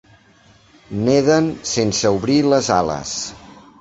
[1.09, 3.17] Neden sense obrir les ales.